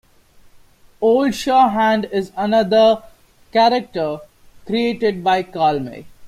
[0.99, 3.03] Old Surehand is another
[3.53, 4.21] character
[4.65, 6.07] created by Karl May.